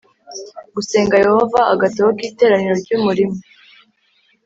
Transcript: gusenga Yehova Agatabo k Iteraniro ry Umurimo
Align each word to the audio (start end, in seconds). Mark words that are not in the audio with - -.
gusenga 0.75 1.15
Yehova 1.23 1.59
Agatabo 1.73 2.09
k 2.17 2.19
Iteraniro 2.29 2.73
ry 2.81 2.91
Umurimo 2.97 3.37